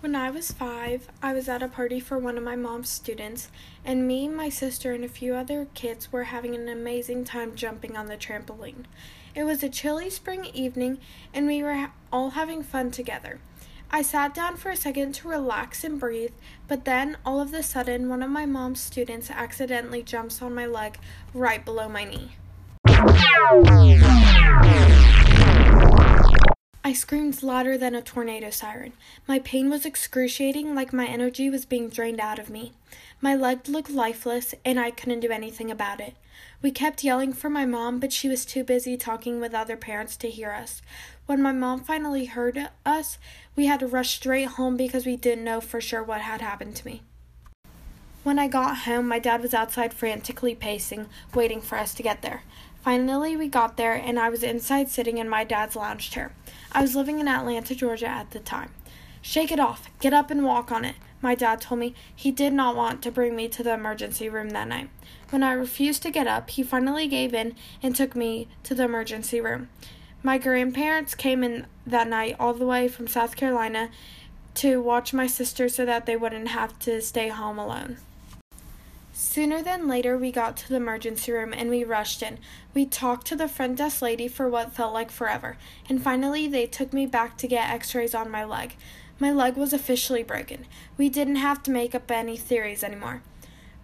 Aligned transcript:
When 0.00 0.14
I 0.14 0.30
was 0.30 0.52
five, 0.52 1.08
I 1.20 1.32
was 1.32 1.48
at 1.48 1.60
a 1.60 1.66
party 1.66 1.98
for 1.98 2.18
one 2.18 2.38
of 2.38 2.44
my 2.44 2.54
mom's 2.54 2.88
students, 2.88 3.48
and 3.84 4.06
me, 4.06 4.28
my 4.28 4.48
sister, 4.48 4.92
and 4.92 5.02
a 5.02 5.08
few 5.08 5.34
other 5.34 5.66
kids 5.74 6.12
were 6.12 6.24
having 6.24 6.54
an 6.54 6.68
amazing 6.68 7.24
time 7.24 7.56
jumping 7.56 7.96
on 7.96 8.06
the 8.06 8.16
trampoline. 8.16 8.84
It 9.34 9.42
was 9.42 9.64
a 9.64 9.68
chilly 9.68 10.08
spring 10.08 10.44
evening, 10.54 10.98
and 11.34 11.48
we 11.48 11.64
were 11.64 11.90
all 12.12 12.30
having 12.30 12.62
fun 12.62 12.92
together. 12.92 13.40
I 13.90 14.02
sat 14.02 14.34
down 14.34 14.56
for 14.56 14.70
a 14.70 14.76
second 14.76 15.16
to 15.16 15.28
relax 15.28 15.82
and 15.82 15.98
breathe, 15.98 16.34
but 16.68 16.84
then 16.84 17.16
all 17.26 17.40
of 17.40 17.52
a 17.52 17.64
sudden, 17.64 18.08
one 18.08 18.22
of 18.22 18.30
my 18.30 18.46
mom's 18.46 18.80
students 18.80 19.32
accidentally 19.32 20.04
jumps 20.04 20.40
on 20.40 20.54
my 20.54 20.66
leg 20.66 20.98
right 21.34 21.64
below 21.64 21.88
my 21.88 22.04
knee. 22.04 22.36
I 26.88 26.94
screamed 26.94 27.42
louder 27.42 27.76
than 27.76 27.94
a 27.94 28.00
tornado 28.00 28.48
siren. 28.48 28.94
My 29.26 29.40
pain 29.40 29.68
was 29.68 29.84
excruciating, 29.84 30.74
like 30.74 30.90
my 30.90 31.04
energy 31.04 31.50
was 31.50 31.66
being 31.66 31.90
drained 31.90 32.18
out 32.18 32.38
of 32.38 32.48
me. 32.48 32.72
My 33.20 33.34
leg 33.34 33.68
looked 33.68 33.90
lifeless, 33.90 34.54
and 34.64 34.80
I 34.80 34.90
couldn't 34.90 35.20
do 35.20 35.30
anything 35.30 35.70
about 35.70 36.00
it. 36.00 36.14
We 36.62 36.70
kept 36.70 37.04
yelling 37.04 37.34
for 37.34 37.50
my 37.50 37.66
mom, 37.66 37.98
but 38.00 38.10
she 38.10 38.26
was 38.26 38.46
too 38.46 38.64
busy 38.64 38.96
talking 38.96 39.38
with 39.38 39.52
other 39.52 39.76
parents 39.76 40.16
to 40.16 40.30
hear 40.30 40.50
us. 40.50 40.80
When 41.26 41.42
my 41.42 41.52
mom 41.52 41.80
finally 41.80 42.24
heard 42.24 42.70
us, 42.86 43.18
we 43.54 43.66
had 43.66 43.80
to 43.80 43.86
rush 43.86 44.14
straight 44.14 44.48
home 44.48 44.78
because 44.78 45.04
we 45.04 45.16
didn't 45.16 45.44
know 45.44 45.60
for 45.60 45.82
sure 45.82 46.02
what 46.02 46.22
had 46.22 46.40
happened 46.40 46.74
to 46.76 46.86
me. 46.86 47.02
When 48.22 48.38
I 48.38 48.48
got 48.48 48.78
home, 48.86 49.06
my 49.06 49.18
dad 49.18 49.42
was 49.42 49.52
outside 49.52 49.92
frantically 49.92 50.54
pacing, 50.54 51.10
waiting 51.34 51.60
for 51.60 51.76
us 51.76 51.92
to 51.96 52.02
get 52.02 52.22
there. 52.22 52.44
Finally, 52.82 53.36
we 53.36 53.48
got 53.48 53.76
there, 53.76 53.92
and 53.92 54.18
I 54.18 54.30
was 54.30 54.42
inside 54.42 54.88
sitting 54.88 55.18
in 55.18 55.28
my 55.28 55.44
dad's 55.44 55.76
lounge 55.76 56.10
chair. 56.10 56.32
I 56.72 56.82
was 56.82 56.94
living 56.94 57.18
in 57.18 57.28
Atlanta, 57.28 57.74
Georgia 57.74 58.08
at 58.08 58.30
the 58.30 58.40
time. 58.40 58.70
Shake 59.22 59.50
it 59.50 59.60
off. 59.60 59.88
Get 60.00 60.12
up 60.12 60.30
and 60.30 60.44
walk 60.44 60.70
on 60.70 60.84
it. 60.84 60.96
My 61.20 61.34
dad 61.34 61.60
told 61.60 61.80
me 61.80 61.94
he 62.14 62.30
did 62.30 62.52
not 62.52 62.76
want 62.76 63.02
to 63.02 63.10
bring 63.10 63.34
me 63.34 63.48
to 63.48 63.62
the 63.62 63.74
emergency 63.74 64.28
room 64.28 64.50
that 64.50 64.68
night. 64.68 64.90
When 65.30 65.42
I 65.42 65.52
refused 65.52 66.02
to 66.04 66.10
get 66.10 66.26
up, 66.26 66.50
he 66.50 66.62
finally 66.62 67.08
gave 67.08 67.34
in 67.34 67.56
and 67.82 67.96
took 67.96 68.14
me 68.14 68.48
to 68.62 68.74
the 68.74 68.84
emergency 68.84 69.40
room. 69.40 69.68
My 70.22 70.38
grandparents 70.38 71.14
came 71.14 71.42
in 71.42 71.66
that 71.86 72.08
night 72.08 72.36
all 72.38 72.54
the 72.54 72.66
way 72.66 72.88
from 72.88 73.08
South 73.08 73.36
Carolina 73.36 73.90
to 74.54 74.80
watch 74.82 75.12
my 75.12 75.26
sister 75.26 75.68
so 75.68 75.84
that 75.84 76.06
they 76.06 76.16
wouldn't 76.16 76.48
have 76.48 76.78
to 76.80 77.00
stay 77.00 77.28
home 77.28 77.58
alone. 77.58 77.98
Sooner 79.20 79.62
than 79.62 79.88
later, 79.88 80.16
we 80.16 80.30
got 80.30 80.56
to 80.58 80.68
the 80.68 80.76
emergency 80.76 81.32
room 81.32 81.52
and 81.52 81.68
we 81.68 81.82
rushed 81.82 82.22
in. 82.22 82.38
We 82.72 82.86
talked 82.86 83.26
to 83.26 83.34
the 83.34 83.48
front 83.48 83.78
desk 83.78 84.00
lady 84.00 84.28
for 84.28 84.48
what 84.48 84.72
felt 84.72 84.94
like 84.94 85.10
forever, 85.10 85.56
and 85.88 86.00
finally, 86.00 86.46
they 86.46 86.68
took 86.68 86.92
me 86.92 87.04
back 87.04 87.36
to 87.38 87.48
get 87.48 87.68
x 87.68 87.96
rays 87.96 88.14
on 88.14 88.30
my 88.30 88.44
leg. 88.44 88.76
My 89.18 89.32
leg 89.32 89.56
was 89.56 89.72
officially 89.72 90.22
broken. 90.22 90.66
We 90.96 91.08
didn't 91.08 91.34
have 91.34 91.64
to 91.64 91.72
make 91.72 91.96
up 91.96 92.08
any 92.12 92.36
theories 92.36 92.84
anymore. 92.84 93.22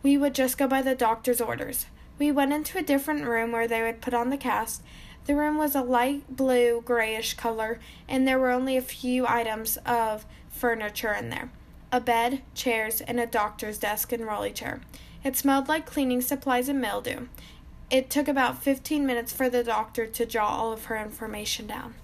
We 0.05 0.17
would 0.17 0.37
just 0.37 0.57
go 0.57 0.69
by 0.69 0.83
the 0.83 0.95
doctor's 0.95 1.41
orders. 1.41 1.87
We 2.17 2.31
went 2.31 2.53
into 2.53 2.79
a 2.79 2.83
different 2.83 3.25
room 3.25 3.51
where 3.51 3.67
they 3.67 3.83
would 3.83 4.01
put 4.01 4.15
on 4.15 4.31
the 4.31 4.37
cast. 4.37 4.85
The 5.27 5.35
room 5.35 5.59
was 5.59 5.75
a 5.75 5.83
light 5.83 6.37
blue 6.37 6.81
grayish 6.81 7.35
color, 7.35 7.81
and 8.09 8.25
there 8.25 8.39
were 8.39 8.51
only 8.51 8.77
a 8.77 8.81
few 8.81 9.27
items 9.27 9.79
of 9.79 10.27
furniture 10.49 11.13
in 11.13 11.31
there 11.31 11.51
a 11.91 12.01
bed, 12.01 12.43
chairs, 12.55 13.01
and 13.01 13.21
a 13.21 13.27
doctor's 13.27 13.79
desk 13.79 14.13
and 14.13 14.25
rolly 14.27 14.53
chair. 14.53 14.81
It 15.25 15.37
smelled 15.37 15.69
like 15.69 15.87
cleaning 15.87 16.21
supplies 16.21 16.69
and 16.69 16.81
mildew. 16.81 17.29
It 17.91 18.11
took 18.11 18.29
about 18.29 18.63
15 18.63 19.07
minutes 19.07 19.33
for 19.33 19.49
the 19.49 19.65
doctor 19.65 20.07
to 20.07 20.27
jot 20.27 20.51
all 20.51 20.73
of 20.73 20.85
her 20.85 20.97
information 20.97 21.67
down. 21.67 21.95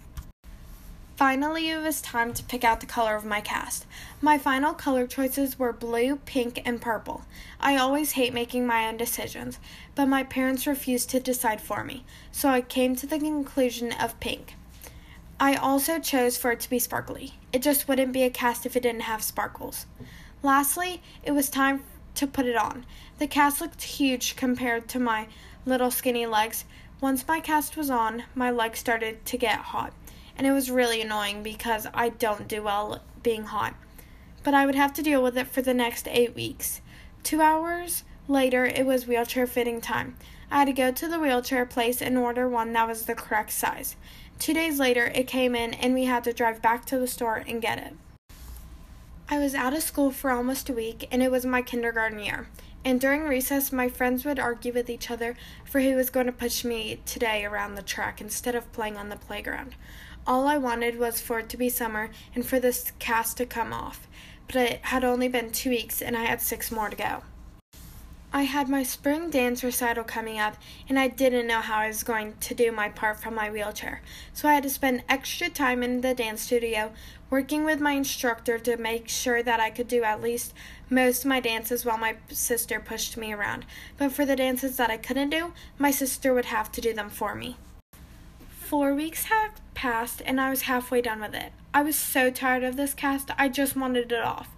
Finally, 1.16 1.68
it 1.68 1.82
was 1.82 2.00
time 2.00 2.32
to 2.32 2.42
pick 2.42 2.64
out 2.64 2.80
the 2.80 2.86
color 2.86 3.14
of 3.14 3.26
my 3.26 3.42
cast. 3.42 3.84
My 4.22 4.38
final 4.38 4.72
color 4.72 5.06
choices 5.06 5.58
were 5.58 5.70
blue, 5.70 6.16
pink, 6.24 6.62
and 6.64 6.80
purple. 6.80 7.26
I 7.60 7.76
always 7.76 8.12
hate 8.12 8.32
making 8.32 8.66
my 8.66 8.88
own 8.88 8.96
decisions, 8.96 9.58
but 9.94 10.06
my 10.06 10.22
parents 10.22 10.66
refused 10.66 11.10
to 11.10 11.20
decide 11.20 11.60
for 11.60 11.84
me, 11.84 12.06
so 12.32 12.48
I 12.48 12.62
came 12.62 12.96
to 12.96 13.06
the 13.06 13.18
conclusion 13.18 13.92
of 13.92 14.18
pink. 14.18 14.54
I 15.38 15.56
also 15.56 15.98
chose 15.98 16.38
for 16.38 16.52
it 16.52 16.60
to 16.60 16.70
be 16.70 16.78
sparkly. 16.78 17.34
It 17.52 17.60
just 17.60 17.86
wouldn't 17.86 18.14
be 18.14 18.22
a 18.22 18.30
cast 18.30 18.64
if 18.64 18.74
it 18.74 18.82
didn't 18.82 19.02
have 19.02 19.22
sparkles. 19.22 19.84
Lastly, 20.42 21.02
it 21.22 21.32
was 21.32 21.50
time 21.50 21.82
to 22.14 22.26
put 22.26 22.46
it 22.46 22.56
on. 22.56 22.84
The 23.18 23.26
cast 23.26 23.60
looked 23.60 23.82
huge 23.82 24.36
compared 24.36 24.88
to 24.88 24.98
my 24.98 25.28
little 25.66 25.90
skinny 25.90 26.26
legs. 26.26 26.64
Once 27.00 27.26
my 27.26 27.40
cast 27.40 27.76
was 27.76 27.90
on, 27.90 28.24
my 28.34 28.50
legs 28.50 28.78
started 28.78 29.24
to 29.26 29.38
get 29.38 29.58
hot, 29.58 29.92
and 30.36 30.46
it 30.46 30.52
was 30.52 30.70
really 30.70 31.00
annoying 31.00 31.42
because 31.42 31.86
I 31.94 32.10
don't 32.10 32.48
do 32.48 32.62
well 32.62 33.02
being 33.22 33.44
hot. 33.44 33.74
But 34.42 34.54
I 34.54 34.66
would 34.66 34.74
have 34.74 34.92
to 34.94 35.02
deal 35.02 35.22
with 35.22 35.36
it 35.36 35.48
for 35.48 35.62
the 35.62 35.74
next 35.74 36.08
eight 36.08 36.34
weeks. 36.34 36.80
Two 37.22 37.40
hours 37.40 38.04
later, 38.28 38.64
it 38.64 38.86
was 38.86 39.06
wheelchair 39.06 39.46
fitting 39.46 39.80
time. 39.80 40.16
I 40.50 40.58
had 40.58 40.66
to 40.66 40.72
go 40.72 40.90
to 40.90 41.08
the 41.08 41.20
wheelchair 41.20 41.64
place 41.66 42.02
and 42.02 42.18
order 42.18 42.48
one 42.48 42.72
that 42.72 42.88
was 42.88 43.04
the 43.04 43.14
correct 43.14 43.52
size. 43.52 43.96
Two 44.38 44.54
days 44.54 44.78
later, 44.78 45.06
it 45.14 45.26
came 45.26 45.54
in, 45.54 45.74
and 45.74 45.94
we 45.94 46.06
had 46.06 46.24
to 46.24 46.32
drive 46.32 46.62
back 46.62 46.86
to 46.86 46.98
the 46.98 47.06
store 47.06 47.44
and 47.46 47.60
get 47.60 47.78
it. 47.78 47.94
I 49.32 49.38
was 49.38 49.54
out 49.54 49.74
of 49.74 49.84
school 49.84 50.10
for 50.10 50.32
almost 50.32 50.68
a 50.68 50.72
week, 50.72 51.06
and 51.12 51.22
it 51.22 51.30
was 51.30 51.46
my 51.46 51.62
kindergarten 51.62 52.18
year. 52.18 52.48
And 52.84 53.00
during 53.00 53.22
recess, 53.22 53.70
my 53.70 53.88
friends 53.88 54.24
would 54.24 54.40
argue 54.40 54.72
with 54.72 54.90
each 54.90 55.08
other 55.08 55.36
for 55.64 55.80
who 55.80 55.94
was 55.94 56.10
going 56.10 56.26
to 56.26 56.32
push 56.32 56.64
me 56.64 57.00
today 57.06 57.44
around 57.44 57.76
the 57.76 57.82
track 57.82 58.20
instead 58.20 58.56
of 58.56 58.72
playing 58.72 58.96
on 58.96 59.08
the 59.08 59.14
playground. 59.14 59.76
All 60.26 60.48
I 60.48 60.58
wanted 60.58 60.98
was 60.98 61.20
for 61.20 61.38
it 61.38 61.48
to 61.50 61.56
be 61.56 61.68
summer 61.68 62.10
and 62.34 62.44
for 62.44 62.58
this 62.58 62.90
cast 62.98 63.36
to 63.36 63.46
come 63.46 63.72
off, 63.72 64.08
but 64.48 64.56
it 64.56 64.80
had 64.86 65.04
only 65.04 65.28
been 65.28 65.52
two 65.52 65.70
weeks 65.70 66.02
and 66.02 66.16
I 66.16 66.24
had 66.24 66.42
six 66.42 66.72
more 66.72 66.90
to 66.90 66.96
go. 66.96 67.22
I 68.32 68.42
had 68.42 68.68
my 68.68 68.84
spring 68.84 69.28
dance 69.28 69.64
recital 69.64 70.04
coming 70.04 70.38
up, 70.38 70.56
and 70.88 70.96
I 71.00 71.08
didn't 71.08 71.48
know 71.48 71.60
how 71.60 71.78
I 71.78 71.88
was 71.88 72.04
going 72.04 72.34
to 72.38 72.54
do 72.54 72.70
my 72.70 72.88
part 72.88 73.20
from 73.20 73.34
my 73.34 73.50
wheelchair. 73.50 74.02
So 74.32 74.48
I 74.48 74.54
had 74.54 74.62
to 74.62 74.70
spend 74.70 75.02
extra 75.08 75.48
time 75.48 75.82
in 75.82 76.00
the 76.00 76.14
dance 76.14 76.42
studio 76.42 76.92
working 77.28 77.64
with 77.64 77.80
my 77.80 77.92
instructor 77.92 78.56
to 78.60 78.76
make 78.76 79.08
sure 79.08 79.42
that 79.42 79.58
I 79.58 79.70
could 79.70 79.88
do 79.88 80.04
at 80.04 80.22
least 80.22 80.54
most 80.88 81.24
of 81.24 81.28
my 81.28 81.40
dances 81.40 81.84
while 81.84 81.98
my 81.98 82.16
sister 82.28 82.78
pushed 82.78 83.16
me 83.16 83.32
around. 83.32 83.66
But 83.98 84.12
for 84.12 84.24
the 84.24 84.36
dances 84.36 84.76
that 84.76 84.90
I 84.90 84.96
couldn't 84.96 85.30
do, 85.30 85.52
my 85.76 85.90
sister 85.90 86.32
would 86.32 86.46
have 86.46 86.70
to 86.72 86.80
do 86.80 86.92
them 86.92 87.10
for 87.10 87.34
me. 87.34 87.56
Four 88.60 88.94
weeks 88.94 89.24
had 89.24 89.50
passed, 89.74 90.22
and 90.24 90.40
I 90.40 90.50
was 90.50 90.62
halfway 90.62 91.00
done 91.00 91.20
with 91.20 91.34
it. 91.34 91.50
I 91.74 91.82
was 91.82 91.96
so 91.96 92.30
tired 92.30 92.62
of 92.62 92.76
this 92.76 92.94
cast, 92.94 93.32
I 93.36 93.48
just 93.48 93.74
wanted 93.74 94.12
it 94.12 94.22
off. 94.22 94.50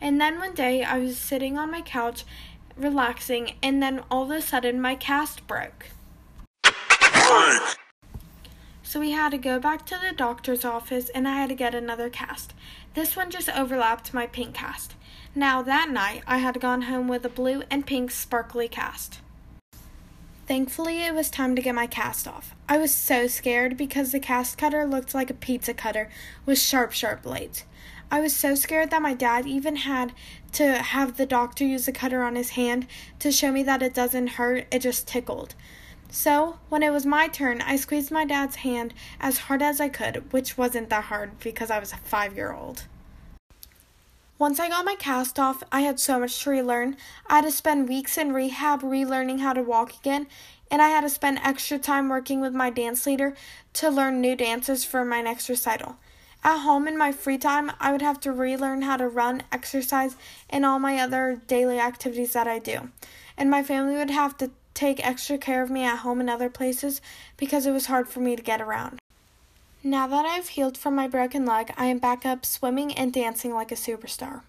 And 0.00 0.20
then 0.20 0.38
one 0.38 0.54
day, 0.54 0.82
I 0.82 0.98
was 0.98 1.18
sitting 1.18 1.58
on 1.58 1.70
my 1.70 1.82
couch 1.82 2.24
relaxing, 2.80 3.52
and 3.62 3.82
then 3.82 4.02
all 4.10 4.24
of 4.24 4.30
a 4.30 4.40
sudden 4.40 4.80
my 4.80 4.94
cast 4.94 5.46
broke. 5.46 5.86
So 8.82 8.98
we 8.98 9.12
had 9.12 9.30
to 9.30 9.38
go 9.38 9.60
back 9.60 9.86
to 9.86 9.96
the 9.96 10.12
doctor's 10.16 10.64
office 10.64 11.10
and 11.10 11.28
I 11.28 11.36
had 11.36 11.50
to 11.50 11.54
get 11.54 11.76
another 11.76 12.10
cast. 12.10 12.54
This 12.94 13.14
one 13.14 13.30
just 13.30 13.48
overlapped 13.48 14.12
my 14.12 14.26
pink 14.26 14.54
cast. 14.54 14.96
Now 15.32 15.62
that 15.62 15.90
night 15.90 16.24
I 16.26 16.38
had 16.38 16.60
gone 16.60 16.82
home 16.82 17.06
with 17.06 17.24
a 17.24 17.28
blue 17.28 17.62
and 17.70 17.86
pink 17.86 18.10
sparkly 18.10 18.66
cast. 18.66 19.20
Thankfully, 20.48 21.04
it 21.04 21.14
was 21.14 21.30
time 21.30 21.54
to 21.54 21.62
get 21.62 21.76
my 21.76 21.86
cast 21.86 22.26
off. 22.26 22.56
I 22.68 22.78
was 22.78 22.92
so 22.92 23.28
scared 23.28 23.76
because 23.76 24.10
the 24.10 24.18
cast 24.18 24.58
cutter 24.58 24.84
looked 24.84 25.14
like 25.14 25.30
a 25.30 25.34
pizza 25.34 25.72
cutter 25.72 26.10
with 26.44 26.58
sharp, 26.58 26.90
sharp 26.90 27.22
blades. 27.22 27.62
I 28.10 28.20
was 28.20 28.34
so 28.34 28.56
scared 28.56 28.90
that 28.90 29.02
my 29.02 29.14
dad 29.14 29.46
even 29.46 29.76
had 29.76 30.12
to 30.52 30.78
have 30.78 31.16
the 31.16 31.26
doctor 31.26 31.64
use 31.64 31.86
a 31.86 31.92
cutter 31.92 32.22
on 32.24 32.34
his 32.34 32.50
hand 32.50 32.86
to 33.20 33.30
show 33.30 33.52
me 33.52 33.62
that 33.62 33.82
it 33.82 33.94
doesn't 33.94 34.28
hurt, 34.28 34.66
it 34.72 34.80
just 34.80 35.06
tickled. 35.06 35.54
So, 36.10 36.58
when 36.68 36.82
it 36.82 36.90
was 36.90 37.06
my 37.06 37.28
turn, 37.28 37.60
I 37.60 37.76
squeezed 37.76 38.10
my 38.10 38.24
dad's 38.24 38.56
hand 38.56 38.94
as 39.20 39.38
hard 39.38 39.62
as 39.62 39.80
I 39.80 39.88
could, 39.88 40.32
which 40.32 40.58
wasn't 40.58 40.88
that 40.90 41.04
hard 41.04 41.38
because 41.38 41.70
I 41.70 41.78
was 41.78 41.92
a 41.92 41.98
five 41.98 42.34
year 42.34 42.52
old. 42.52 42.86
Once 44.40 44.58
I 44.58 44.68
got 44.70 44.84
my 44.84 44.96
cast 44.96 45.38
off, 45.38 45.62
I 45.70 45.82
had 45.82 46.00
so 46.00 46.18
much 46.18 46.42
to 46.42 46.50
relearn. 46.50 46.96
I 47.28 47.36
had 47.36 47.44
to 47.44 47.52
spend 47.52 47.88
weeks 47.88 48.18
in 48.18 48.32
rehab 48.32 48.80
relearning 48.80 49.38
how 49.40 49.52
to 49.52 49.62
walk 49.62 49.94
again, 49.94 50.26
and 50.68 50.82
I 50.82 50.88
had 50.88 51.02
to 51.02 51.10
spend 51.10 51.38
extra 51.44 51.78
time 51.78 52.08
working 52.08 52.40
with 52.40 52.54
my 52.54 52.70
dance 52.70 53.06
leader 53.06 53.36
to 53.74 53.88
learn 53.88 54.20
new 54.20 54.34
dances 54.34 54.84
for 54.84 55.04
my 55.04 55.20
next 55.20 55.48
recital. 55.48 55.96
At 56.42 56.60
home 56.60 56.88
in 56.88 56.96
my 56.96 57.12
free 57.12 57.36
time, 57.36 57.70
I 57.78 57.92
would 57.92 58.00
have 58.00 58.18
to 58.20 58.32
relearn 58.32 58.82
how 58.82 58.96
to 58.96 59.08
run, 59.08 59.42
exercise, 59.52 60.16
and 60.48 60.64
all 60.64 60.78
my 60.78 60.98
other 60.98 61.42
daily 61.46 61.78
activities 61.78 62.32
that 62.32 62.48
I 62.48 62.58
do. 62.58 62.90
And 63.36 63.50
my 63.50 63.62
family 63.62 63.96
would 63.96 64.10
have 64.10 64.38
to 64.38 64.50
take 64.72 65.06
extra 65.06 65.36
care 65.36 65.62
of 65.62 65.70
me 65.70 65.84
at 65.84 65.98
home 65.98 66.20
and 66.20 66.30
other 66.30 66.48
places 66.48 67.02
because 67.36 67.66
it 67.66 67.72
was 67.72 67.86
hard 67.86 68.08
for 68.08 68.20
me 68.20 68.36
to 68.36 68.42
get 68.42 68.62
around. 68.62 68.98
Now 69.82 70.06
that 70.06 70.24
I've 70.24 70.48
healed 70.48 70.78
from 70.78 70.94
my 70.94 71.08
broken 71.08 71.44
leg, 71.44 71.72
I 71.76 71.86
am 71.86 71.98
back 71.98 72.24
up 72.24 72.46
swimming 72.46 72.92
and 72.94 73.12
dancing 73.12 73.54
like 73.54 73.72
a 73.72 73.76
superstar. 73.76 74.42